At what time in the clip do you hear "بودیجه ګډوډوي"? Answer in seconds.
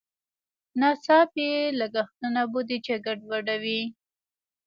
2.51-3.81